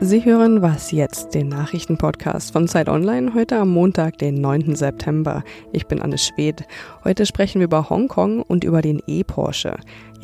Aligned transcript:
Sie 0.00 0.26
hören 0.26 0.60
Was 0.60 0.90
jetzt, 0.92 1.34
den 1.34 1.48
Nachrichtenpodcast 1.48 2.52
von 2.52 2.68
Zeit 2.68 2.90
Online, 2.90 3.32
heute 3.32 3.56
am 3.56 3.70
Montag, 3.70 4.18
den 4.18 4.42
9. 4.42 4.76
September. 4.76 5.42
Ich 5.72 5.86
bin 5.86 6.02
Anne 6.02 6.18
Schwed. 6.18 6.64
Heute 7.02 7.24
sprechen 7.24 7.60
wir 7.60 7.64
über 7.64 7.88
Hongkong 7.88 8.42
und 8.42 8.62
über 8.62 8.82
den 8.82 9.00
E-Porsche. 9.06 9.76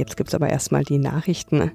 Jetzt 0.02 0.16
gibt's 0.16 0.34
aber 0.34 0.50
erstmal 0.50 0.82
die 0.82 0.98
Nachrichten. 0.98 1.70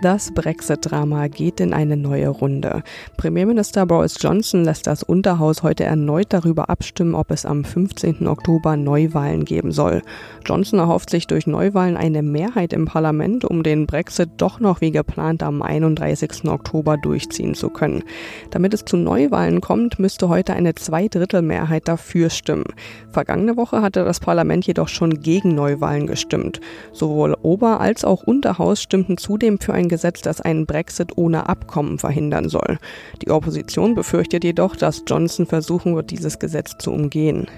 Das 0.00 0.32
Brexit-Drama 0.32 1.26
geht 1.26 1.60
in 1.60 1.74
eine 1.74 1.98
neue 1.98 2.28
Runde. 2.28 2.82
Premierminister 3.18 3.84
Boris 3.84 4.16
Johnson 4.18 4.64
lässt 4.64 4.86
das 4.86 5.02
Unterhaus 5.02 5.62
heute 5.62 5.84
erneut 5.84 6.28
darüber 6.30 6.70
abstimmen, 6.70 7.14
ob 7.14 7.30
es 7.30 7.44
am 7.44 7.64
15. 7.64 8.26
Oktober 8.26 8.78
Neuwahlen 8.78 9.44
geben 9.44 9.70
soll. 9.70 10.00
Johnson 10.46 10.78
erhofft 10.78 11.10
sich 11.10 11.26
durch 11.26 11.46
Neuwahlen 11.46 11.98
eine 11.98 12.22
Mehrheit 12.22 12.72
im 12.72 12.86
Parlament, 12.86 13.44
um 13.44 13.62
den 13.62 13.86
Brexit 13.86 14.30
doch 14.38 14.60
noch 14.60 14.80
wie 14.80 14.90
geplant 14.90 15.42
am 15.42 15.60
31. 15.60 16.46
Oktober 16.46 16.96
durchziehen 16.96 17.54
zu 17.54 17.68
können. 17.68 18.02
Damit 18.50 18.72
es 18.72 18.86
zu 18.86 18.96
Neuwahlen 18.96 19.60
kommt, 19.60 19.98
müsste 19.98 20.30
heute 20.30 20.54
eine 20.54 20.74
Zweidrittelmehrheit 20.74 21.86
dafür 21.86 22.30
stimmen. 22.30 22.64
Vergangene 23.10 23.58
Woche 23.58 23.82
hatte 23.82 24.06
das 24.06 24.20
Parlament 24.20 24.66
jedoch 24.66 24.88
schon 24.88 25.20
gegen 25.20 25.54
Neuwahlen 25.54 26.06
gestimmt. 26.06 26.60
Sowohl 26.92 27.36
Ober- 27.58 27.80
als 27.80 28.04
auch 28.04 28.22
Unterhaus 28.22 28.80
stimmten 28.80 29.16
zudem 29.16 29.58
für 29.58 29.74
ein 29.74 29.88
Gesetz, 29.88 30.20
das 30.20 30.40
einen 30.40 30.64
Brexit 30.64 31.18
ohne 31.18 31.48
Abkommen 31.48 31.98
verhindern 31.98 32.48
soll. 32.48 32.78
Die 33.20 33.32
Opposition 33.32 33.96
befürchtet 33.96 34.44
jedoch, 34.44 34.76
dass 34.76 35.02
Johnson 35.08 35.44
versuchen 35.44 35.96
wird, 35.96 36.12
dieses 36.12 36.38
Gesetz 36.38 36.78
zu 36.78 36.92
umgehen. 36.92 37.48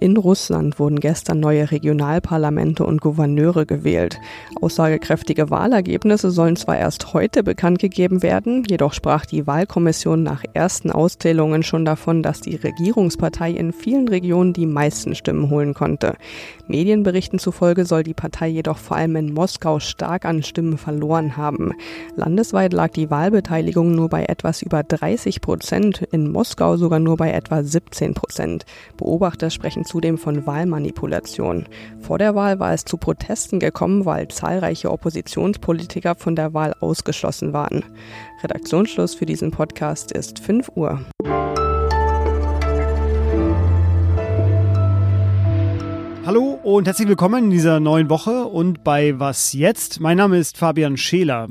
In 0.00 0.16
Russland 0.16 0.80
wurden 0.80 0.98
gestern 0.98 1.38
neue 1.38 1.70
Regionalparlamente 1.70 2.84
und 2.84 3.00
Gouverneure 3.00 3.64
gewählt. 3.64 4.18
Aussagekräftige 4.60 5.50
Wahlergebnisse 5.50 6.32
sollen 6.32 6.56
zwar 6.56 6.76
erst 6.76 7.14
heute 7.14 7.44
bekannt 7.44 7.78
gegeben 7.78 8.24
werden, 8.24 8.64
jedoch 8.68 8.92
sprach 8.92 9.24
die 9.24 9.46
Wahlkommission 9.46 10.24
nach 10.24 10.42
ersten 10.52 10.90
Auszählungen 10.90 11.62
schon 11.62 11.84
davon, 11.84 12.24
dass 12.24 12.40
die 12.40 12.56
Regierungspartei 12.56 13.52
in 13.52 13.72
vielen 13.72 14.08
Regionen 14.08 14.52
die 14.52 14.66
meisten 14.66 15.14
Stimmen 15.14 15.48
holen 15.48 15.74
konnte. 15.74 16.16
Medienberichten 16.66 17.38
zufolge 17.38 17.84
soll 17.84 18.02
die 18.02 18.14
Partei 18.14 18.48
jedoch 18.48 18.78
vor 18.78 18.96
allem 18.96 19.14
in 19.18 19.34
Moskau 19.34 19.80
stark 19.80 20.24
an 20.24 20.42
Stimmen 20.42 20.78
verloren 20.78 21.36
haben. 21.36 21.72
Landesweit 22.16 22.72
lag 22.72 22.88
die 22.88 23.10
Wahlbeteiligung 23.10 23.94
nur 23.94 24.08
bei 24.08 24.24
etwas 24.24 24.62
über 24.62 24.82
30 24.82 25.40
Prozent, 25.40 26.02
in 26.12 26.30
Moskau 26.30 26.76
sogar 26.76 27.00
nur 27.00 27.16
bei 27.16 27.32
etwa 27.32 27.62
17 27.62 28.14
Prozent. 28.14 28.64
Beobachter 28.96 29.50
sprechen 29.50 29.84
zudem 29.84 30.16
von 30.16 30.46
Wahlmanipulation. 30.46 31.66
Vor 32.00 32.18
der 32.18 32.34
Wahl 32.34 32.60
war 32.60 32.72
es 32.72 32.84
zu 32.84 32.96
Protesten 32.96 33.60
gekommen, 33.60 34.04
weil 34.06 34.28
zahlreiche 34.28 34.90
Oppositionspolitiker 34.90 36.14
von 36.14 36.36
der 36.36 36.54
Wahl 36.54 36.74
ausgeschlossen 36.80 37.52
waren. 37.52 37.84
Redaktionsschluss 38.42 39.14
für 39.14 39.26
diesen 39.26 39.50
Podcast 39.50 40.12
ist 40.12 40.38
5 40.38 40.70
Uhr. 40.76 41.00
Hallo 46.28 46.60
und 46.62 46.86
herzlich 46.86 47.08
willkommen 47.08 47.44
in 47.44 47.50
dieser 47.50 47.80
neuen 47.80 48.10
Woche 48.10 48.44
und 48.44 48.84
bei 48.84 49.18
Was 49.18 49.54
jetzt? 49.54 49.98
Mein 49.98 50.18
Name 50.18 50.36
ist 50.36 50.58
Fabian 50.58 50.98
Scheler. 50.98 51.48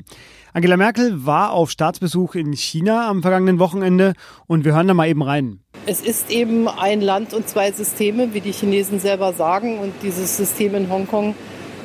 Angela 0.54 0.78
Merkel 0.78 1.26
war 1.26 1.52
auf 1.52 1.72
Staatsbesuch 1.72 2.36
in 2.36 2.54
China 2.54 3.10
am 3.10 3.24
vergangenen 3.24 3.58
Wochenende 3.58 4.14
und 4.46 4.66
wir 4.66 4.76
hören 4.76 4.88
da 4.88 4.94
mal 4.94 5.08
eben 5.08 5.24
rein. 5.24 5.62
Es 5.88 6.02
ist 6.02 6.30
eben 6.30 6.68
ein 6.68 7.02
Land 7.02 7.34
und 7.34 7.50
zwei 7.50 7.72
Systeme, 7.72 8.36
wie 8.36 8.40
die 8.40 8.52
Chinesen 8.52 9.00
selber 9.00 9.34
sagen. 9.34 9.80
Und 9.80 9.94
dieses 10.04 10.38
System 10.38 10.76
in 10.76 10.92
Hongkong 10.92 11.34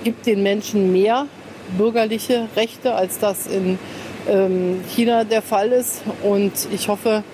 gibt 0.05 0.27
den 0.27 0.43
Menschen 0.43 0.93
mehr 0.93 1.25
bürgerliche 1.79 2.49
Rechte, 2.57 2.95
als 2.95 3.19
das 3.19 3.47
in 3.47 3.79
ähm, 4.29 4.83
China 4.95 5.25
der 5.25 5.41
Fall 5.41 5.73
ist. 5.73 6.03
Und 6.23 6.53
ich 6.71 6.89
hoffe 6.89 7.25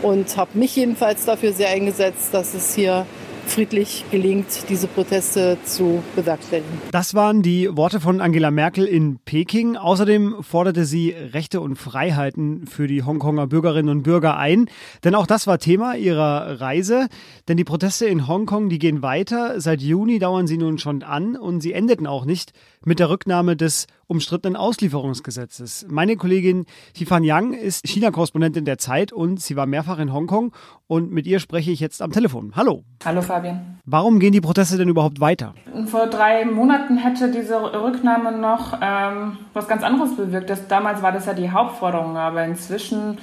und 0.00 0.38
habe 0.38 0.52
mich 0.54 0.74
jedenfalls 0.74 1.26
dafür 1.26 1.52
sehr 1.52 1.68
eingesetzt, 1.68 2.32
dass 2.32 2.54
es 2.54 2.74
hier 2.74 3.04
friedlich 3.52 4.04
gelingt, 4.10 4.70
diese 4.70 4.86
Proteste 4.86 5.58
zu 5.64 6.02
bewerkstelligen. 6.16 6.70
Das 6.90 7.12
waren 7.12 7.42
die 7.42 7.68
Worte 7.76 8.00
von 8.00 8.22
Angela 8.22 8.50
Merkel 8.50 8.86
in 8.86 9.18
Peking. 9.18 9.76
Außerdem 9.76 10.36
forderte 10.40 10.86
sie 10.86 11.10
Rechte 11.10 11.60
und 11.60 11.76
Freiheiten 11.76 12.66
für 12.66 12.86
die 12.86 13.02
Hongkonger 13.02 13.46
Bürgerinnen 13.46 13.90
und 13.90 14.04
Bürger 14.04 14.38
ein. 14.38 14.70
Denn 15.04 15.14
auch 15.14 15.26
das 15.26 15.46
war 15.46 15.58
Thema 15.58 15.96
ihrer 15.96 16.62
Reise. 16.62 17.08
Denn 17.46 17.58
die 17.58 17.64
Proteste 17.64 18.06
in 18.06 18.26
Hongkong, 18.26 18.70
die 18.70 18.78
gehen 18.78 19.02
weiter. 19.02 19.60
Seit 19.60 19.82
Juni 19.82 20.18
dauern 20.18 20.46
sie 20.46 20.56
nun 20.56 20.78
schon 20.78 21.02
an 21.02 21.36
und 21.36 21.60
sie 21.60 21.74
endeten 21.74 22.06
auch 22.06 22.24
nicht 22.24 22.52
mit 22.84 22.98
der 22.98 23.10
Rücknahme 23.10 23.56
des 23.56 23.86
umstrittenen 24.06 24.56
Auslieferungsgesetzes. 24.56 25.86
Meine 25.88 26.16
Kollegin 26.16 26.66
Tifan 26.94 27.24
Yang 27.24 27.54
ist 27.54 27.86
China-Korrespondentin 27.86 28.64
der 28.64 28.78
Zeit 28.78 29.12
und 29.12 29.40
sie 29.40 29.56
war 29.56 29.66
mehrfach 29.66 29.98
in 29.98 30.12
Hongkong 30.12 30.52
und 30.86 31.10
mit 31.10 31.26
ihr 31.26 31.40
spreche 31.40 31.70
ich 31.70 31.80
jetzt 31.80 32.02
am 32.02 32.12
Telefon. 32.12 32.52
Hallo. 32.56 32.84
Hallo 33.04 33.22
Fabian. 33.22 33.78
Warum 33.84 34.18
gehen 34.18 34.32
die 34.32 34.40
Proteste 34.40 34.76
denn 34.76 34.88
überhaupt 34.88 35.20
weiter? 35.20 35.54
Vor 35.86 36.06
drei 36.06 36.44
Monaten 36.44 36.98
hätte 36.98 37.30
diese 37.30 37.60
Rücknahme 37.60 38.32
noch 38.32 38.78
ähm, 38.80 39.38
was 39.52 39.68
ganz 39.68 39.82
anderes 39.82 40.16
bewirkt. 40.16 40.50
Das, 40.50 40.68
damals 40.68 41.02
war 41.02 41.12
das 41.12 41.26
ja 41.26 41.34
die 41.34 41.50
Hauptforderung, 41.50 42.16
aber 42.16 42.44
inzwischen 42.44 43.18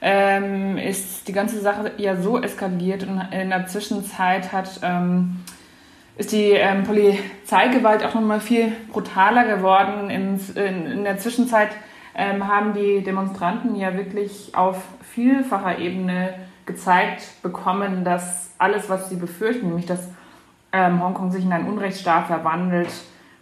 ähm, 0.00 0.76
ist 0.76 1.28
die 1.28 1.32
ganze 1.32 1.60
Sache 1.60 1.92
ja 1.96 2.20
so 2.20 2.38
eskaliert 2.38 3.04
und 3.04 3.22
in 3.32 3.48
der 3.48 3.66
Zwischenzeit 3.66 4.52
hat 4.52 4.80
ähm, 4.82 5.36
ist 6.16 6.32
die 6.32 6.50
ähm, 6.50 6.84
Polizeigewalt 6.84 8.04
auch 8.04 8.14
nochmal 8.14 8.40
viel 8.40 8.72
brutaler 8.92 9.44
geworden. 9.44 10.10
In, 10.10 10.40
in, 10.54 10.86
in 10.86 11.04
der 11.04 11.18
Zwischenzeit 11.18 11.70
ähm, 12.14 12.46
haben 12.46 12.74
die 12.74 13.02
Demonstranten 13.02 13.74
ja 13.74 13.96
wirklich 13.96 14.52
auf 14.54 14.82
vielfacher 15.02 15.78
Ebene 15.78 16.34
gezeigt 16.66 17.42
bekommen, 17.42 18.04
dass 18.04 18.52
alles, 18.58 18.88
was 18.88 19.08
sie 19.08 19.16
befürchten, 19.16 19.68
nämlich 19.68 19.86
dass 19.86 20.08
ähm, 20.72 21.02
Hongkong 21.02 21.30
sich 21.30 21.44
in 21.44 21.52
einen 21.52 21.68
Unrechtsstaat 21.68 22.26
verwandelt, 22.26 22.88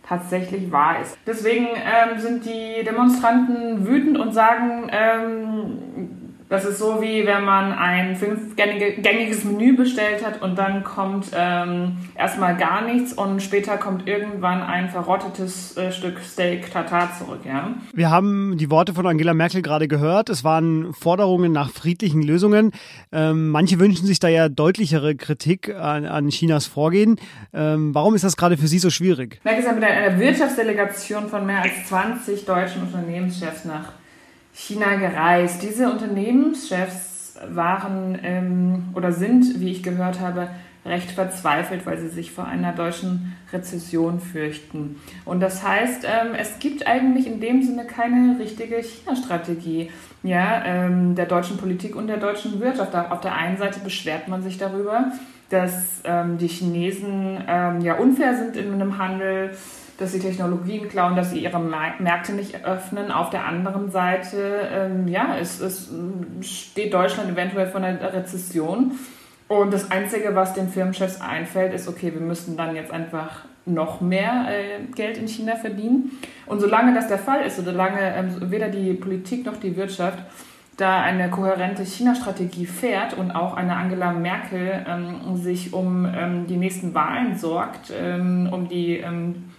tatsächlich 0.07 0.73
wahr 0.73 1.01
ist. 1.01 1.17
Deswegen 1.27 1.67
ähm, 1.67 2.19
sind 2.19 2.45
die 2.45 2.85
Demonstranten 2.85 3.87
wütend 3.87 4.19
und 4.19 4.33
sagen, 4.33 4.91
ähm, 4.91 6.22
das 6.53 6.67
ist 6.67 6.79
so 6.79 7.01
wie 7.01 7.25
wenn 7.27 7.47
man 7.47 7.73
ein 7.73 8.15
fünfgängiges 8.15 9.43
Menü 9.45 9.75
bestellt 9.75 10.23
hat 10.23 10.43
und 10.43 10.59
dann 10.59 10.85
kommt 10.85 11.29
ähm, 11.35 11.97
erstmal 12.15 12.59
gar 12.59 12.83
nichts 12.83 13.15
und 13.15 13.43
später 13.43 13.79
kommt 13.79 14.07
irgendwann 14.07 14.61
ein 14.61 14.91
verrottetes 14.91 15.79
äh, 15.79 15.91
Stück 15.91 16.19
Steak 16.19 16.71
Tartar 16.71 17.09
zurück. 17.19 17.41
Ja? 17.47 17.73
Wir 17.95 18.11
haben 18.11 18.59
die 18.59 18.71
Worte 18.71 18.93
von 18.93 19.07
Angela 19.07 19.33
Merkel 19.33 19.63
gerade 19.63 19.89
gehört. 19.89 20.29
Es 20.29 20.45
waren 20.45 20.93
Forderungen 20.93 21.53
nach 21.53 21.71
friedlichen 21.71 22.23
Lösungen. 22.23 22.73
Ähm, 23.13 23.49
manche 23.49 23.81
wünschen 23.81 24.05
sich 24.05 24.21
da 24.21 24.29
ja 24.29 24.51
deutlichere 24.51 25.15
Kritik 25.15 25.75
an, 25.75 26.05
an 26.05 26.29
Chinas 26.29 26.67
Vorgehen. 26.67 27.17
Ähm, 27.55 27.95
warum 27.95 28.15
ist 28.15 28.25
das 28.25 28.37
gerade 28.37 28.59
für 28.59 28.67
Sie 28.67 28.79
so 28.79 28.91
schwierig? 28.91 29.41
Merkel 29.43 29.61
ist 29.63 29.67
ja 29.69 29.73
mit 29.73 29.85
einer 29.85 30.21
Wirtschaftsdelegation 30.21 31.31
von 31.31 31.47
mehr 31.47 31.63
als 31.63 31.87
20 31.89 32.45
deutschen 32.45 32.83
Unternehmenschefs 32.83 33.65
nach 33.65 34.02
China 34.53 34.97
gereist. 34.97 35.63
Diese 35.63 35.91
Unternehmenschefs 35.91 37.39
waren 37.49 38.19
ähm, 38.23 38.85
oder 38.95 39.13
sind, 39.13 39.61
wie 39.61 39.73
ich 39.73 39.83
gehört 39.83 40.21
habe, 40.21 40.49
recht 40.85 41.13
verzweifelt, 41.13 41.87
weil 41.87 41.99
sie 41.99 42.09
sich 42.09 42.33
vor 42.33 42.47
einer 42.47 42.73
deutschen 42.73 43.37
Rezession 43.53 44.21
fürchten. 44.21 45.01
Und 45.25 45.41
das 45.41 45.67
heißt, 45.67 46.05
ähm, 46.05 46.35
es 46.37 46.59
gibt 46.59 46.87
eigentlich 46.87 47.27
in 47.27 47.41
dem 47.41 47.63
Sinne 47.63 47.85
keine 47.85 48.39
richtige 48.39 48.77
China-Strategie 48.77 49.91
ja, 50.25 50.65
ähm, 50.65 51.15
der 51.15 51.27
deutschen 51.27 51.57
Politik 51.57 51.95
und 51.95 52.09
der 52.09 52.17
deutschen 52.17 52.61
Wirtschaft. 52.61 52.95
Auf 52.95 53.21
der 53.21 53.35
einen 53.35 53.59
Seite 53.59 53.81
beschwert 53.81 54.29
man 54.29 54.43
sich 54.43 54.59
darüber, 54.59 55.13
dass 55.51 56.01
ähm, 56.05 56.39
die 56.39 56.49
Chinesen 56.49 57.45
ähm, 57.47 57.81
ja 57.81 57.95
unfair 57.95 58.37
sind 58.37 58.57
in 58.57 58.73
einem 58.73 58.99
Handel, 58.99 59.51
dass 59.99 60.13
sie 60.13 60.19
Technologien 60.19 60.89
klauen, 60.89 61.17
dass 61.17 61.31
sie 61.31 61.39
ihre 61.39 61.61
Märkte 61.61 62.33
nicht 62.33 62.65
öffnen. 62.65 63.11
Auf 63.11 63.31
der 63.31 63.47
anderen 63.47 63.91
Seite, 63.91 64.69
ähm, 64.73 65.09
ja, 65.09 65.37
es, 65.39 65.61
es 65.61 65.91
steht 66.41 66.93
Deutschland 66.95 67.31
eventuell 67.31 67.67
vor 67.69 67.81
einer 67.81 68.13
Rezession. 68.13 68.93
Und 69.49 69.73
das 69.73 69.91
Einzige, 69.91 70.35
was 70.35 70.55
den 70.55 70.69
Firmenchefs 70.69 71.21
einfällt, 71.21 71.75
ist, 71.75 71.89
okay, 71.89 72.13
wir 72.13 72.23
müssen 72.23 72.57
dann 72.57 72.75
jetzt 72.75 72.91
einfach 72.91 73.45
noch 73.65 74.01
mehr 74.01 74.47
äh, 74.49 74.93
Geld 74.95 75.19
in 75.19 75.29
China 75.29 75.57
verdienen. 75.57 76.19
Und 76.47 76.61
solange 76.61 76.95
das 76.95 77.09
der 77.09 77.19
Fall 77.19 77.43
ist, 77.43 77.57
solange 77.57 78.01
ähm, 78.01 78.51
weder 78.51 78.69
die 78.69 78.95
Politik 78.95 79.47
noch 79.47 79.59
die 79.59 79.77
Wirtschaft 79.77 80.19
da 80.77 81.03
eine 81.03 81.29
kohärente 81.29 81.85
China-Strategie 81.85 82.67
fährt 82.67 83.15
und 83.17 83.31
auch 83.31 83.55
eine 83.55 83.77
Angela 83.77 84.13
Merkel 84.13 84.85
ähm, 84.89 85.37
sich 85.37 85.73
um 85.73 86.07
ähm, 86.07 86.47
die 86.47 86.57
nächsten 86.57 86.95
Wahlen 86.95 87.37
sorgt, 87.37 87.93
ähm, 87.95 88.49
um 88.51 88.69
die 88.69 88.97
ähm, 88.97 89.52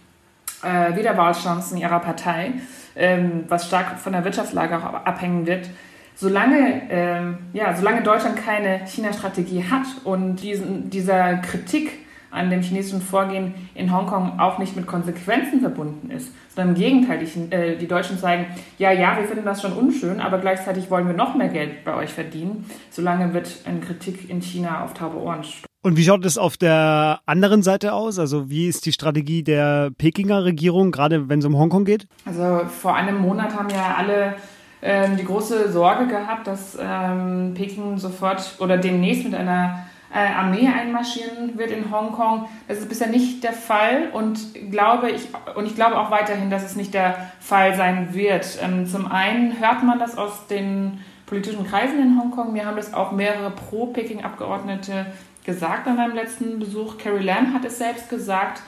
äh, 0.64 0.96
Wiederwahlchancen 0.96 1.78
ihrer 1.78 2.00
Partei, 2.00 2.54
ähm, 2.96 3.46
was 3.48 3.68
stark 3.68 4.00
von 4.00 4.14
der 4.14 4.24
Wirtschaftslage 4.24 4.78
auch 4.78 5.06
abhängen 5.06 5.46
wird. 5.46 5.70
Solange, 6.16 6.84
ähm, 6.90 7.38
ja, 7.54 7.76
solange 7.76 8.04
Deutschland 8.04 8.38
keine 8.38 8.86
China-Strategie 8.86 9.66
hat 9.70 9.86
und 10.04 10.38
diesen, 10.38 10.90
dieser 10.90 11.38
Kritik 11.38 12.04
an 12.34 12.50
dem 12.50 12.62
chinesischen 12.62 13.02
Vorgehen 13.02 13.54
in 13.76 13.96
Hongkong 13.96 14.40
auch 14.40 14.58
nicht 14.58 14.76
mit 14.76 14.88
Konsequenzen 14.88 15.62
verbunden 15.62 16.10
ist, 16.10 16.34
sondern 16.56 16.76
im 16.76 16.82
Gegenteil, 16.82 17.20
die, 17.20 17.56
äh, 17.56 17.78
die 17.78 17.88
Deutschen 17.88 18.18
zeigen, 18.18 18.48
ja, 18.78 18.92
ja, 18.92 19.18
wir 19.18 19.26
finden 19.26 19.46
das 19.46 19.62
schon 19.62 19.74
unschön, 19.74 20.20
aber 20.20 20.40
gleichzeitig 20.40 20.90
wollen 20.90 21.08
wir 21.08 21.14
noch 21.14 21.36
mehr 21.36 21.50
Geld 21.50 21.84
bei 21.84 21.96
euch 21.96 22.12
verdienen. 22.12 22.66
Solange 22.90 23.34
wird 23.34 23.60
eine 23.66 23.80
Kritik 23.80 24.30
in 24.30 24.42
China 24.42 24.84
auf 24.84 24.94
taube 24.94 25.18
Ohren 25.18 25.44
stoßen. 25.44 25.73
Und 25.84 25.98
wie 25.98 26.06
schaut 26.06 26.24
es 26.24 26.38
auf 26.38 26.56
der 26.56 27.20
anderen 27.26 27.62
Seite 27.62 27.92
aus? 27.92 28.18
Also 28.18 28.50
wie 28.50 28.70
ist 28.70 28.86
die 28.86 28.94
Strategie 28.94 29.44
der 29.44 29.92
Pekinger 29.92 30.46
Regierung, 30.46 30.92
gerade 30.92 31.28
wenn 31.28 31.40
es 31.40 31.46
um 31.46 31.58
Hongkong 31.58 31.84
geht? 31.84 32.08
Also 32.26 32.62
vor 32.68 32.96
einem 32.96 33.22
Monat 33.22 33.54
haben 33.54 33.70
ja 33.70 33.96
alle 33.98 34.36
ähm, 34.82 35.18
die 35.18 35.26
große 35.26 35.74
Sorge 35.74 36.08
gehabt, 36.08 36.48
dass 36.48 36.78
ähm, 36.82 37.54
Peking 37.54 37.98
sofort 37.98 38.56
oder 38.60 38.78
demnächst 38.78 39.26
mit 39.26 39.36
einer 39.36 39.80
äh, 40.14 40.20
Armee 40.20 40.70
einmarschieren 40.70 41.58
wird 41.58 41.72
in 41.72 41.92
Hongkong. 41.92 42.46
Das 42.70 42.78
ist 42.78 42.88
bisher 42.88 43.08
nicht 43.08 43.44
der 43.44 43.52
Fall 43.52 44.08
und 44.14 44.40
glaube 44.72 45.12
ich 45.12 45.28
und 45.56 45.66
ich 45.66 45.76
glaube 45.76 46.00
auch 46.00 46.12
weiterhin, 46.12 46.50
dass 46.50 46.64
es 46.64 46.78
nicht 46.78 46.94
der 46.94 47.30
Fall 47.42 47.76
sein 47.76 48.14
wird. 48.14 48.58
Ähm, 48.62 48.88
zum 48.88 49.12
einen 49.12 49.60
hört 49.60 49.84
man 49.84 50.00
das 50.00 50.18
aus 50.18 50.48
den 50.48 51.00
politischen 51.26 51.68
Kreisen 51.68 52.00
in 52.02 52.18
Hongkong. 52.18 52.54
Mir 52.54 52.66
haben 52.66 52.78
das 52.78 52.94
auch 52.94 53.12
mehrere 53.12 53.52
Pro-Peking-Abgeordnete 53.52 55.08
gesagt 55.44 55.88
an 55.88 55.98
meinem 55.98 56.16
letzten 56.16 56.60
Besuch. 56.60 56.98
Carrie 56.98 57.24
Lam 57.24 57.54
hat 57.54 57.66
es 57.66 57.78
selbst 57.78 58.10
gesagt 58.10 58.62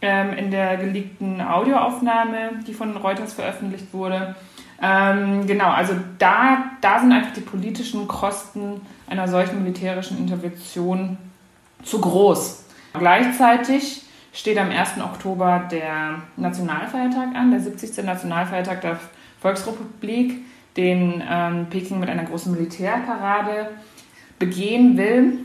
ähm, 0.00 0.32
in 0.34 0.50
der 0.50 0.76
geleakten 0.76 1.40
Audioaufnahme, 1.40 2.60
die 2.66 2.74
von 2.74 2.96
Reuters 2.96 3.34
veröffentlicht 3.34 3.92
wurde. 3.92 4.34
Ähm, 4.82 5.46
genau, 5.46 5.70
also 5.70 5.94
da, 6.18 6.72
da 6.80 7.00
sind 7.00 7.12
einfach 7.12 7.32
die 7.32 7.40
politischen 7.40 8.08
Kosten 8.08 8.80
einer 9.08 9.28
solchen 9.28 9.62
militärischen 9.62 10.18
Intervention 10.18 11.16
zu 11.82 12.00
groß. 12.00 12.64
Gleichzeitig 12.92 14.02
steht 14.32 14.58
am 14.58 14.70
1. 14.70 15.00
Oktober 15.02 15.68
der 15.70 16.22
Nationalfeiertag 16.36 17.34
an, 17.34 17.50
der 17.50 17.60
70. 17.60 18.04
Nationalfeiertag 18.04 18.80
der 18.80 18.98
Volksrepublik, 19.40 20.44
den 20.76 21.22
ähm, 21.28 21.66
Peking 21.70 22.00
mit 22.00 22.08
einer 22.08 22.24
großen 22.24 22.52
Militärparade 22.52 23.70
begehen 24.38 24.96
will. 24.96 25.38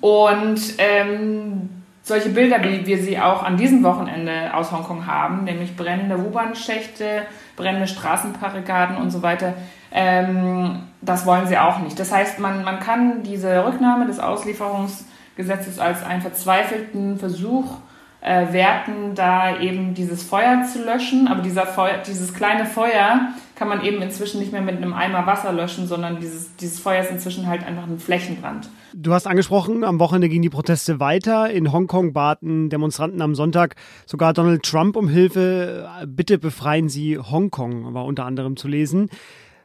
Und 0.00 0.60
ähm, 0.78 1.68
solche 2.02 2.30
Bilder, 2.30 2.62
wie 2.64 2.86
wir 2.86 2.98
sie 2.98 3.18
auch 3.18 3.42
an 3.42 3.56
diesem 3.56 3.82
Wochenende 3.82 4.54
aus 4.54 4.72
Hongkong 4.72 5.06
haben, 5.06 5.44
nämlich 5.44 5.76
brennende 5.76 6.16
U-Bahn-Schächte, 6.16 7.22
brennende 7.56 7.86
Straßenbarrikaden 7.86 8.96
und 8.96 9.10
so 9.10 9.22
weiter, 9.22 9.54
ähm, 9.92 10.82
das 11.00 11.26
wollen 11.26 11.46
sie 11.46 11.58
auch 11.58 11.78
nicht. 11.80 11.98
Das 11.98 12.12
heißt, 12.12 12.38
man, 12.38 12.64
man 12.64 12.80
kann 12.80 13.22
diese 13.22 13.64
Rücknahme 13.64 14.06
des 14.06 14.18
Auslieferungsgesetzes 14.18 15.78
als 15.78 16.04
einen 16.04 16.22
verzweifelten 16.22 17.18
Versuch 17.18 17.78
äh, 18.20 18.52
werten, 18.52 19.14
da 19.14 19.58
eben 19.58 19.94
dieses 19.94 20.22
Feuer 20.22 20.64
zu 20.64 20.84
löschen. 20.84 21.28
Aber 21.28 21.42
dieser 21.42 21.66
Feuer, 21.66 21.98
dieses 22.06 22.34
kleine 22.34 22.66
Feuer 22.66 23.28
kann 23.58 23.68
man 23.68 23.84
eben 23.84 24.00
inzwischen 24.00 24.38
nicht 24.38 24.52
mehr 24.52 24.62
mit 24.62 24.76
einem 24.76 24.92
Eimer 24.92 25.26
Wasser 25.26 25.52
löschen, 25.52 25.88
sondern 25.88 26.20
dieses, 26.20 26.54
dieses 26.56 26.78
Feuer 26.78 27.02
ist 27.02 27.10
inzwischen 27.10 27.48
halt 27.48 27.66
einfach 27.66 27.88
ein 27.88 27.98
Flächenbrand. 27.98 28.70
Du 28.94 29.12
hast 29.12 29.26
angesprochen, 29.26 29.82
am 29.82 29.98
Wochenende 29.98 30.28
gingen 30.28 30.42
die 30.42 30.48
Proteste 30.48 31.00
weiter. 31.00 31.50
In 31.50 31.72
Hongkong 31.72 32.12
baten 32.12 32.70
Demonstranten 32.70 33.20
am 33.20 33.34
Sonntag 33.34 33.74
sogar 34.06 34.32
Donald 34.32 34.62
Trump 34.62 34.96
um 34.96 35.08
Hilfe. 35.08 35.90
Bitte 36.06 36.38
befreien 36.38 36.88
Sie 36.88 37.18
Hongkong, 37.18 37.94
war 37.94 38.04
unter 38.04 38.24
anderem 38.24 38.56
zu 38.56 38.68
lesen. 38.68 39.10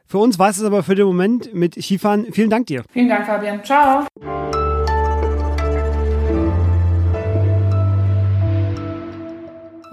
Für 0.06 0.18
uns 0.18 0.38
war 0.38 0.50
es 0.50 0.62
aber 0.62 0.82
für 0.82 0.96
den 0.96 1.06
Moment 1.06 1.54
mit 1.54 1.74
Skifan. 1.74 2.26
Vielen 2.32 2.50
Dank 2.50 2.66
dir. 2.66 2.82
Vielen 2.92 3.08
Dank, 3.08 3.26
Fabian. 3.26 3.62
Ciao. 3.64 4.06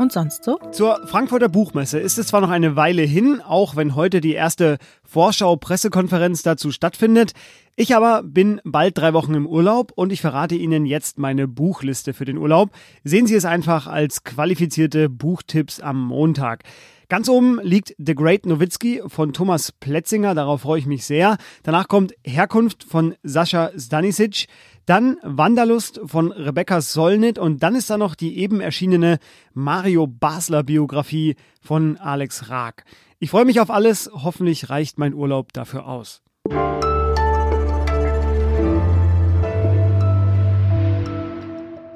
Und 0.02 0.12
sonst 0.12 0.44
so? 0.44 0.60
Zur 0.72 1.08
Frankfurter 1.08 1.48
Buchmesse 1.48 2.00
ist 2.00 2.18
es 2.18 2.28
zwar 2.28 2.42
noch 2.42 2.50
eine 2.50 2.76
Weile 2.76 3.04
hin, 3.04 3.42
auch 3.42 3.76
wenn 3.76 3.96
heute 3.96 4.20
die 4.20 4.34
erste 4.34 4.78
Vorschau-Pressekonferenz 5.04 6.44
dazu 6.44 6.72
stattfindet. 6.72 7.34
Ich 7.76 7.96
aber 7.96 8.24
bin 8.24 8.60
bald 8.66 8.98
drei 8.98 9.14
Wochen 9.14 9.34
im 9.34 9.48
Urlaub 9.48 9.94
und 9.96 10.12
ich 10.12 10.22
verrate 10.22 10.56
Ihnen 10.56 10.86
jetzt 10.86 11.20
meine 11.20 11.48
Buchliste 11.48 12.14
für 12.14 12.26
den 12.26 12.38
Urlaub. 12.38 12.72
Sehen 13.04 13.28
Sie 13.28 13.36
es 13.36 13.46
einfach 13.46 13.88
als 13.88 14.24
qualifizierte 14.24 15.10
Buchtipps 15.10 15.80
am 15.80 16.06
Montag. 16.06 16.64
Ganz 17.12 17.28
oben 17.28 17.60
liegt 17.62 17.94
The 17.98 18.16
Great 18.16 18.46
Nowitzki 18.46 19.02
von 19.06 19.34
Thomas 19.34 19.74
Pletzinger, 19.74 20.34
darauf 20.34 20.62
freue 20.62 20.80
ich 20.80 20.86
mich 20.86 21.04
sehr. 21.04 21.36
Danach 21.62 21.90
kommt 21.90 22.14
Herkunft 22.24 22.86
von 22.86 23.16
Sascha 23.22 23.72
Stanisic. 23.78 24.46
Dann 24.86 25.18
Wanderlust 25.22 26.00
von 26.06 26.32
Rebecca 26.32 26.80
Solnit 26.80 27.38
und 27.38 27.64
dann 27.64 27.76
ist 27.76 27.90
da 27.90 27.98
noch 27.98 28.16
die 28.16 28.38
eben 28.38 28.62
erschienene 28.62 29.20
Mario 29.54 30.08
Basler 30.08 30.64
Biografie 30.64 31.36
von 31.60 31.98
Alex 31.98 32.50
Raag. 32.50 32.86
Ich 33.20 33.32
freue 33.32 33.44
mich 33.44 33.60
auf 33.60 33.72
alles, 33.72 34.10
hoffentlich 34.14 34.70
reicht 34.70 34.98
mein 34.98 35.14
Urlaub 35.14 35.52
dafür 35.52 35.88
aus. 35.88 36.22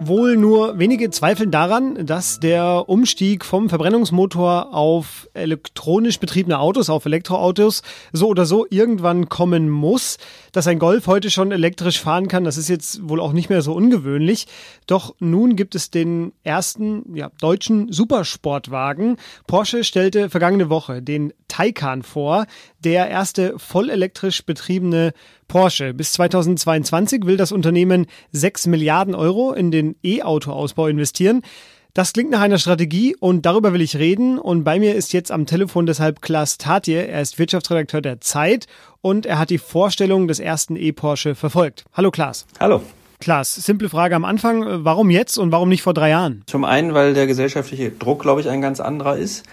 Wohl 0.08 0.38
nur 0.38 0.78
wenige 0.78 1.10
zweifeln 1.10 1.50
daran, 1.50 2.06
dass 2.06 2.40
der 2.40 2.88
Umstieg 2.88 3.44
vom 3.44 3.70
Verbrennungsmotor 3.70 4.72
auf 4.72 5.28
elektronisch 5.34 6.20
betriebene 6.20 6.60
Autos, 6.60 6.92
auf 6.92 7.06
Elektroautos, 7.06 7.82
so 8.14 8.28
oder 8.28 8.46
so 8.46 8.68
irgendwann 8.70 9.30
kommen 9.30 9.68
muss. 9.68 10.18
Dass 10.52 10.68
ein 10.68 10.78
Golf 10.78 11.08
heute 11.08 11.32
schon 11.32 11.52
elektrisch 11.52 12.00
fahren 12.00 12.28
kann, 12.28 12.44
das 12.44 12.58
ist 12.58 12.70
jetzt 12.70 13.10
wohl 13.10 13.20
auch 13.20 13.34
nicht 13.34 13.50
mehr 13.50 13.64
so 13.64 13.74
ungewöhnlich. 13.74 14.46
Doch 14.86 15.16
nun 15.18 15.56
gibt 15.56 15.74
es 15.74 15.90
den 15.90 16.34
ersten 16.44 17.16
ja, 17.16 17.32
deutschen 17.40 17.92
Supersportwagen. 17.92 19.18
Porsche 19.48 19.84
stellte 19.84 20.30
vergangene 20.30 20.70
Woche 20.70 21.02
den 21.02 21.34
Taycan 21.48 22.04
vor, 22.04 22.46
der 22.84 23.10
erste 23.10 23.58
vollelektrisch 23.58 24.46
betriebene 24.46 25.14
Porsche. 25.48 25.94
Bis 25.94 26.14
2022 26.14 27.26
will 27.26 27.38
das 27.38 27.52
Unternehmen 27.52 28.08
6 28.32 28.68
Milliarden 28.68 29.16
Euro 29.16 29.54
in 29.54 29.72
den 29.72 29.96
E-Auto-Ausbau 30.04 30.88
investieren. 30.88 31.42
Das 31.94 32.12
klingt 32.12 32.32
nach 32.32 32.42
einer 32.42 32.58
Strategie 32.58 33.16
und 33.18 33.46
darüber 33.46 33.72
will 33.72 33.80
ich 33.80 33.96
reden. 33.96 34.38
Und 34.38 34.66
bei 34.66 34.80
mir 34.80 34.96
ist 34.96 35.14
jetzt 35.14 35.32
am 35.32 35.46
Telefon 35.46 35.86
deshalb 35.86 36.22
Klaas 36.22 36.58
Tatje. 36.58 37.08
Er 37.08 37.22
ist 37.22 37.40
Wirtschaftsredakteur 37.40 38.02
der 38.02 38.20
Zeit 38.20 38.68
und 39.00 39.26
er 39.26 39.40
hat 39.40 39.50
die 39.50 39.58
Vorstellung 39.58 40.28
des 40.28 40.42
ersten 40.42 40.76
E-Porsche 40.76 41.36
verfolgt. 41.36 41.86
Hallo 41.94 42.12
Klaas. 42.12 42.48
Hallo. 42.60 42.82
Klaas, 43.22 43.56
simple 43.56 43.88
Frage 43.88 44.16
am 44.16 44.26
Anfang. 44.26 44.84
Warum 44.84 45.10
jetzt 45.10 45.38
und 45.38 45.54
warum 45.54 45.70
nicht 45.70 45.84
vor 45.84 45.94
drei 45.94 46.10
Jahren? 46.10 46.44
Zum 46.48 46.66
einen, 46.66 46.94
weil 46.94 47.14
der 47.14 47.28
gesellschaftliche 47.28 47.92
Druck, 47.92 48.22
glaube 48.22 48.42
ich, 48.42 48.50
ein 48.50 48.62
ganz 48.62 48.82
anderer 48.82 49.16
ist. 49.16 49.46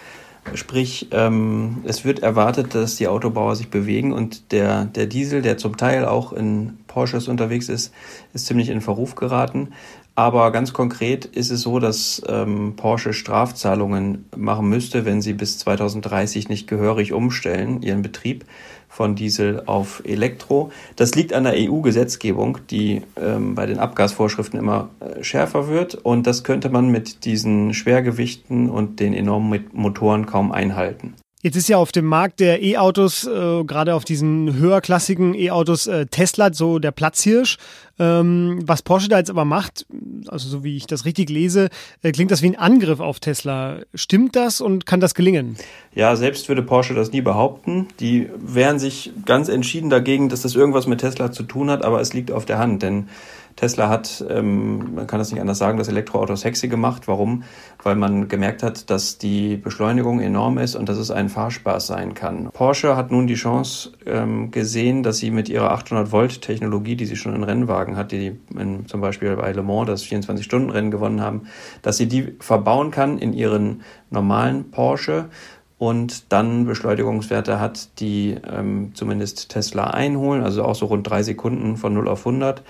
Sprich, 0.55 1.09
ähm, 1.13 1.83
es 1.85 2.05
wird 2.05 2.21
erwartet, 2.21 2.75
dass 2.75 2.97
die 2.97 3.09
Autobauer 3.09 3.57
sich 3.57 3.71
bewegen 3.71 4.13
und 4.13 4.53
der, 4.53 4.85
der 4.85 5.07
Diesel, 5.07 5.41
der 5.41 5.57
zum 5.57 5.77
Teil 5.77 6.05
auch 6.05 6.33
in 6.33 6.79
Porsches 6.93 7.27
unterwegs 7.27 7.71
ist, 7.71 7.93
ist 8.35 8.47
ziemlich 8.47 8.69
in 8.69 8.83
Verruf 8.83 9.15
geraten. 9.15 9.71
Aber 10.15 10.53
ganz 10.53 10.75
konkret 10.75 11.25
ist 11.25 11.51
es 11.51 11.63
so, 11.63 11.79
dass 11.79 12.23
ähm, 12.29 12.75
Porsche 12.77 13.15
Strafzahlungen 13.15 14.27
machen 14.37 14.69
müsste, 14.69 15.07
wenn 15.07 15.23
sie 15.23 15.33
bis 15.33 15.59
2030 15.59 16.51
nicht 16.51 16.69
gehörig 16.69 17.15
umstellen, 17.15 17.81
ihren 17.81 18.03
Betrieb 18.03 18.45
von 18.91 19.15
Diesel 19.15 19.63
auf 19.65 20.03
Elektro. 20.05 20.71
Das 20.97 21.15
liegt 21.15 21.33
an 21.33 21.45
der 21.45 21.55
EU-Gesetzgebung, 21.57 22.59
die 22.69 23.01
ähm, 23.17 23.55
bei 23.55 23.65
den 23.65 23.79
Abgasvorschriften 23.79 24.59
immer 24.59 24.91
äh, 25.01 25.25
schärfer 25.25 25.69
wird. 25.69 25.95
Und 25.95 26.27
das 26.27 26.45
könnte 26.45 26.69
man 26.69 26.91
mit 26.91 27.25
diesen 27.25 27.73
Schwergewichten 27.73 28.69
und 28.69 29.01
den 29.01 29.15
enormen 29.15 29.65
Motoren 29.73 30.27
kaum 30.27 30.53
einhalten. 30.53 31.15
Jetzt 31.45 31.57
ist 31.57 31.69
ja 31.69 31.77
auf 31.77 31.91
dem 31.91 32.05
Markt 32.05 32.39
der 32.39 32.63
E-Autos, 32.63 33.27
äh, 33.27 33.65
gerade 33.65 33.97
auf 33.97 34.05
diesen 34.05 34.55
höherklassigen 34.55 35.35
E-Autos, 35.35 35.89
äh, 35.89 36.07
Tesla 36.07 36.53
so 36.53 36.79
der 36.79 36.93
Platzhirsch. 36.93 37.59
Ähm, 37.99 38.61
was 38.65 38.83
Porsche 38.83 39.09
da 39.09 39.19
jetzt 39.19 39.29
aber 39.29 39.45
macht, 39.45 39.85
also 40.29 40.49
so 40.49 40.63
wie 40.63 40.77
ich 40.77 40.87
das 40.87 41.05
richtig 41.05 41.31
lese, 41.31 41.69
äh, 42.03 42.13
klingt 42.13 42.31
das 42.31 42.43
wie 42.43 42.47
ein 42.47 42.57
Angriff 42.57 43.01
auf 43.01 43.19
Tesla. 43.19 43.81
Stimmt 43.93 44.37
das 44.37 44.61
und 44.61 44.87
kann 44.87 45.01
das 45.01 45.17
gelingen? 45.17 45.57
Ja, 45.97 46.15
selbst 46.15 46.49
würde 46.49 46.63
Porsche 46.63 46.95
das 46.95 47.11
nie 47.11 47.23
behaupten. 47.23 47.89
Die 47.99 48.29
wehren 48.39 48.79
sich 48.79 49.11
ganz 49.27 49.49
entschieden 49.49 49.91
dagegen, 49.91 50.29
dass 50.29 50.43
das 50.43 50.55
irgendwas 50.55 50.87
mit 50.87 51.01
Tesla 51.01 51.33
zu 51.33 51.43
tun 51.43 51.71
hat, 51.71 51.85
aber 51.85 52.01
es 52.01 52.15
liegt 52.15 52.31
auf 52.31 52.45
der 52.45 52.59
Hand, 52.59 52.85
denn 52.85 53.09
Tesla 53.57 53.89
hat, 53.89 54.25
ähm, 54.29 54.95
man 54.95 55.07
kann 55.07 55.19
das 55.19 55.31
nicht 55.31 55.41
anders 55.41 55.59
sagen, 55.59 55.79
das 55.79 55.89
Elektroauto 55.89 56.37
sexy 56.37 56.69
gemacht. 56.69 57.09
Warum? 57.09 57.45
Weil 57.83 57.97
man 57.97 58.29
gemerkt 58.29 58.63
hat, 58.63 58.91
dass 58.91 59.19
die 59.19 59.57
Beschleunigung 59.57 60.21
enorm 60.21 60.59
ist 60.59 60.75
und 60.75 60.89
dass 60.89 60.99
es 60.99 61.11
ein 61.11 61.29
Fahrspaß 61.29 61.87
sein 61.87 62.15
kann. 62.15 62.51
Porsche 62.53 62.97
hat 62.97 63.11
nun 63.11 63.27
die 63.27 63.35
Chance 63.35 63.93
ähm, 64.07 64.51
gesehen, 64.51 65.03
dass 65.03 65.19
sie 65.19 65.31
mit 65.31 65.49
ihrer 65.49 65.71
800 65.73 66.13
Volt 66.13 66.43
Technologie, 66.43 66.97
die 66.97 67.07
sie 67.07 67.17
schon 67.17 67.35
in 67.35 67.45
Rennwagen 67.45 67.97
hat, 67.97 68.13
die 68.13 68.39
in, 68.57 68.87
zum 68.87 69.01
Beispiel 69.01 69.37
bei 69.37 69.53
Le 69.53 69.63
Mans 69.63 69.87
das 69.87 70.05
24-Stunden-Rennen 70.05 70.91
gewonnen 70.91 71.21
haben, 71.21 71.43
dass 71.83 71.97
sie 71.97 72.07
die 72.07 72.35
verbauen 72.41 72.91
kann 72.91 73.19
in 73.19 73.33
ihren 73.33 73.83
normalen 74.11 74.71
Porsche 74.71 75.27
und 75.83 76.33
dann 76.33 76.65
Beschleunigungswerte 76.67 77.59
hat, 77.59 77.99
die 77.99 78.37
ähm, 78.49 78.93
zumindest 78.95 79.49
Tesla 79.49 79.89
einholen, 79.89 80.45
also 80.45 80.63
auch 80.63 80.77
so 80.77 80.87
rund 80.87 81.11
drei 81.11 81.25
Sekunden 81.25 81.77
von 81.77 81.93
0 81.93 82.07
auf 82.07 82.25
100 82.25 82.63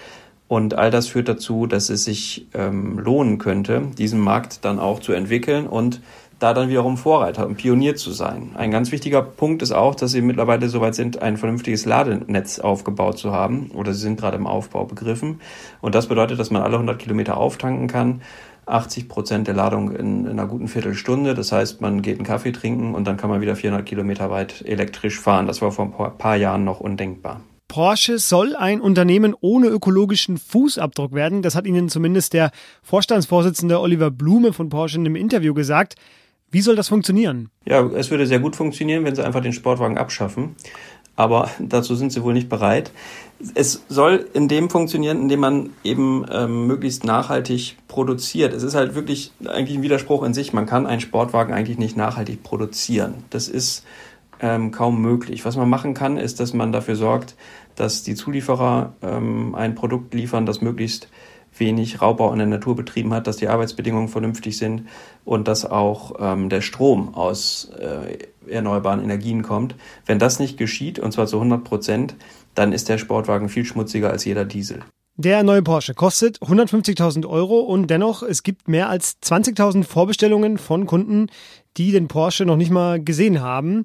Und 0.52 0.76
all 0.76 0.90
das 0.90 1.08
führt 1.08 1.30
dazu, 1.30 1.66
dass 1.66 1.88
es 1.88 2.04
sich 2.04 2.46
ähm, 2.52 2.98
lohnen 2.98 3.38
könnte, 3.38 3.84
diesen 3.96 4.20
Markt 4.20 4.66
dann 4.66 4.78
auch 4.78 5.00
zu 5.00 5.14
entwickeln 5.14 5.66
und 5.66 6.02
da 6.40 6.52
dann 6.52 6.68
wiederum 6.68 6.98
Vorreiter 6.98 7.46
und 7.46 7.56
Pionier 7.56 7.96
zu 7.96 8.10
sein. 8.10 8.50
Ein 8.54 8.70
ganz 8.70 8.92
wichtiger 8.92 9.22
Punkt 9.22 9.62
ist 9.62 9.72
auch, 9.72 9.94
dass 9.94 10.10
sie 10.10 10.20
mittlerweile 10.20 10.68
soweit 10.68 10.94
sind, 10.94 11.22
ein 11.22 11.38
vernünftiges 11.38 11.86
Ladenetz 11.86 12.58
aufgebaut 12.58 13.16
zu 13.16 13.32
haben 13.32 13.70
oder 13.70 13.94
sie 13.94 14.00
sind 14.00 14.20
gerade 14.20 14.36
im 14.36 14.46
Aufbau 14.46 14.84
begriffen. 14.84 15.40
Und 15.80 15.94
das 15.94 16.08
bedeutet, 16.08 16.38
dass 16.38 16.50
man 16.50 16.60
alle 16.60 16.74
100 16.74 16.98
Kilometer 16.98 17.38
auftanken 17.38 17.86
kann. 17.86 18.20
80 18.66 19.08
Prozent 19.08 19.46
der 19.46 19.54
Ladung 19.54 19.90
in, 19.92 20.26
in, 20.26 20.32
einer 20.32 20.46
guten 20.46 20.68
Viertelstunde. 20.68 21.32
Das 21.32 21.50
heißt, 21.50 21.80
man 21.80 22.02
geht 22.02 22.18
einen 22.18 22.26
Kaffee 22.26 22.52
trinken 22.52 22.94
und 22.94 23.06
dann 23.06 23.16
kann 23.16 23.30
man 23.30 23.40
wieder 23.40 23.56
400 23.56 23.86
Kilometer 23.86 24.30
weit 24.30 24.62
elektrisch 24.66 25.18
fahren. 25.18 25.46
Das 25.46 25.62
war 25.62 25.72
vor 25.72 25.86
ein 25.86 26.18
paar 26.18 26.36
Jahren 26.36 26.64
noch 26.64 26.80
undenkbar. 26.80 27.40
Porsche 27.72 28.18
soll 28.18 28.54
ein 28.54 28.82
Unternehmen 28.82 29.34
ohne 29.40 29.68
ökologischen 29.68 30.36
Fußabdruck 30.36 31.14
werden. 31.14 31.40
Das 31.40 31.54
hat 31.54 31.66
Ihnen 31.66 31.88
zumindest 31.88 32.34
der 32.34 32.50
Vorstandsvorsitzende 32.82 33.80
Oliver 33.80 34.10
Blume 34.10 34.52
von 34.52 34.68
Porsche 34.68 34.98
in 34.98 35.06
einem 35.06 35.16
Interview 35.16 35.54
gesagt. 35.54 35.94
Wie 36.50 36.60
soll 36.60 36.76
das 36.76 36.88
funktionieren? 36.88 37.48
Ja, 37.64 37.82
es 37.94 38.10
würde 38.10 38.26
sehr 38.26 38.40
gut 38.40 38.56
funktionieren, 38.56 39.06
wenn 39.06 39.14
sie 39.14 39.24
einfach 39.24 39.40
den 39.40 39.54
Sportwagen 39.54 39.96
abschaffen. 39.96 40.54
Aber 41.16 41.50
dazu 41.60 41.94
sind 41.94 42.12
sie 42.12 42.22
wohl 42.22 42.34
nicht 42.34 42.50
bereit. 42.50 42.92
Es 43.54 43.84
soll 43.88 44.28
in 44.34 44.48
dem 44.48 44.68
funktionieren, 44.68 45.22
indem 45.22 45.40
man 45.40 45.70
eben 45.82 46.26
ähm, 46.30 46.66
möglichst 46.66 47.04
nachhaltig 47.04 47.78
produziert. 47.88 48.52
Es 48.52 48.64
ist 48.64 48.74
halt 48.74 48.94
wirklich 48.94 49.32
eigentlich 49.46 49.78
ein 49.78 49.82
Widerspruch 49.82 50.24
in 50.24 50.34
sich. 50.34 50.52
Man 50.52 50.66
kann 50.66 50.86
einen 50.86 51.00
Sportwagen 51.00 51.54
eigentlich 51.54 51.78
nicht 51.78 51.96
nachhaltig 51.96 52.42
produzieren. 52.42 53.24
Das 53.30 53.48
ist 53.48 53.82
ähm, 54.42 54.72
kaum 54.72 55.00
möglich. 55.00 55.44
Was 55.44 55.56
man 55.56 55.70
machen 55.70 55.94
kann, 55.94 56.18
ist, 56.18 56.40
dass 56.40 56.52
man 56.52 56.72
dafür 56.72 56.96
sorgt, 56.96 57.36
dass 57.76 58.02
die 58.02 58.14
Zulieferer 58.14 58.94
ähm, 59.00 59.54
ein 59.54 59.74
Produkt 59.74 60.12
liefern, 60.12 60.44
das 60.44 60.60
möglichst 60.60 61.08
wenig 61.56 62.00
Raubbau 62.00 62.32
in 62.32 62.38
der 62.38 62.46
Natur 62.46 62.76
betrieben 62.76 63.12
hat, 63.12 63.26
dass 63.26 63.36
die 63.36 63.48
Arbeitsbedingungen 63.48 64.08
vernünftig 64.08 64.56
sind 64.56 64.88
und 65.24 65.48
dass 65.48 65.64
auch 65.64 66.14
ähm, 66.18 66.48
der 66.48 66.60
Strom 66.60 67.14
aus 67.14 67.70
äh, 67.78 68.50
erneuerbaren 68.50 69.02
Energien 69.02 69.42
kommt. 69.42 69.74
Wenn 70.06 70.18
das 70.18 70.38
nicht 70.38 70.56
geschieht, 70.56 70.98
und 70.98 71.12
zwar 71.12 71.26
zu 71.26 71.36
100 71.36 71.62
Prozent, 71.62 72.14
dann 72.54 72.72
ist 72.72 72.88
der 72.88 72.98
Sportwagen 72.98 73.48
viel 73.48 73.64
schmutziger 73.64 74.10
als 74.10 74.24
jeder 74.24 74.44
Diesel. 74.44 74.82
Der 75.16 75.42
neue 75.42 75.62
Porsche 75.62 75.92
kostet 75.92 76.38
150.000 76.38 77.28
Euro 77.28 77.60
und 77.60 77.88
dennoch, 77.88 78.22
es 78.22 78.42
gibt 78.42 78.66
mehr 78.66 78.88
als 78.88 79.18
20.000 79.22 79.84
Vorbestellungen 79.84 80.56
von 80.56 80.86
Kunden, 80.86 81.26
die 81.76 81.92
den 81.92 82.08
Porsche 82.08 82.46
noch 82.46 82.56
nicht 82.56 82.70
mal 82.70 83.02
gesehen 83.02 83.42
haben. 83.42 83.84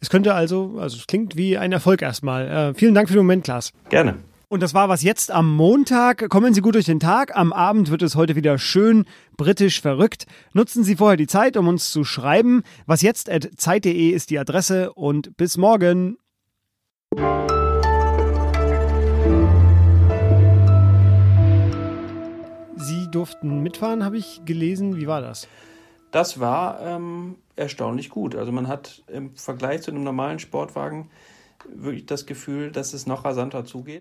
Es 0.00 0.10
könnte 0.10 0.34
also, 0.34 0.78
also 0.78 0.96
es 0.96 1.06
klingt 1.06 1.36
wie 1.36 1.58
ein 1.58 1.72
Erfolg 1.72 2.02
erstmal. 2.02 2.48
Äh, 2.48 2.74
vielen 2.74 2.94
Dank 2.94 3.08
für 3.08 3.14
den 3.14 3.24
Moment, 3.24 3.44
Klaas. 3.44 3.72
Gerne. 3.88 4.16
Und 4.50 4.62
das 4.62 4.72
war 4.72 4.88
was 4.88 5.02
jetzt 5.02 5.30
am 5.30 5.54
Montag. 5.54 6.30
Kommen 6.30 6.54
Sie 6.54 6.62
gut 6.62 6.74
durch 6.74 6.86
den 6.86 7.00
Tag. 7.00 7.36
Am 7.36 7.52
Abend 7.52 7.90
wird 7.90 8.00
es 8.00 8.14
heute 8.14 8.34
wieder 8.34 8.58
schön 8.58 9.04
britisch 9.36 9.82
verrückt. 9.82 10.24
Nutzen 10.54 10.84
Sie 10.84 10.96
vorher 10.96 11.18
die 11.18 11.26
Zeit, 11.26 11.58
um 11.58 11.68
uns 11.68 11.90
zu 11.90 12.02
schreiben. 12.04 12.62
Was 12.86 13.02
jetzt 13.02 13.28
at 13.28 13.50
zeit.de 13.56 14.08
ist 14.08 14.30
die 14.30 14.38
Adresse 14.38 14.92
und 14.94 15.36
bis 15.36 15.58
morgen. 15.58 16.16
Sie 22.76 23.10
durften 23.10 23.62
mitfahren, 23.62 24.02
habe 24.02 24.16
ich 24.16 24.40
gelesen. 24.46 24.96
Wie 24.96 25.06
war 25.06 25.20
das? 25.20 25.46
Das 26.10 26.40
war 26.40 26.80
ähm, 26.80 27.36
erstaunlich 27.58 28.10
gut. 28.10 28.34
Also 28.34 28.52
man 28.52 28.68
hat 28.68 29.02
im 29.08 29.34
Vergleich 29.34 29.82
zu 29.82 29.90
einem 29.90 30.04
normalen 30.04 30.38
Sportwagen 30.38 31.10
wirklich 31.68 32.06
das 32.06 32.26
Gefühl, 32.26 32.70
dass 32.70 32.92
es 32.92 33.06
noch 33.06 33.24
rasanter 33.24 33.64
zugeht. 33.64 33.96